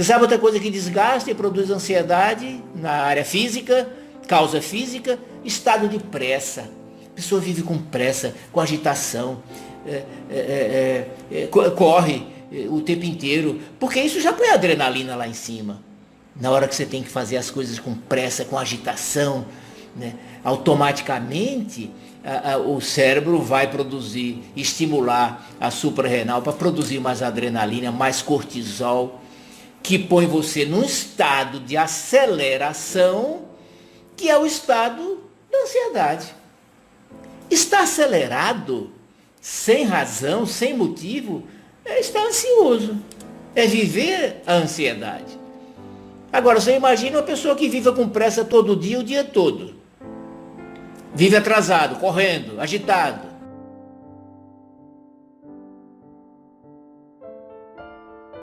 [0.00, 3.86] Você sabe outra coisa que desgasta e produz ansiedade na área física,
[4.26, 5.18] causa física?
[5.44, 6.70] Estado de pressa.
[7.06, 9.42] A pessoa vive com pressa, com agitação,
[9.86, 12.26] é, é, é, corre
[12.70, 15.82] o tempo inteiro, porque isso já põe adrenalina lá em cima.
[16.34, 19.44] Na hora que você tem que fazer as coisas com pressa, com agitação,
[19.94, 20.14] né?
[20.42, 21.90] automaticamente
[22.24, 29.20] a, a, o cérebro vai produzir, estimular a suprarrenal para produzir mais adrenalina, mais cortisol,
[29.82, 33.42] que põe você num estado de aceleração,
[34.16, 36.34] que é o estado da ansiedade.
[37.50, 38.90] Está acelerado,
[39.40, 41.44] sem razão, sem motivo,
[41.84, 42.96] é estar ansioso.
[43.54, 45.38] É viver a ansiedade.
[46.32, 49.74] Agora, você imagina uma pessoa que vive com pressa todo dia, o dia todo.
[51.12, 53.29] Vive atrasado, correndo, agitado.